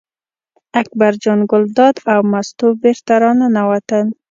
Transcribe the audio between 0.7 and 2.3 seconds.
اکبر جان ګلداد او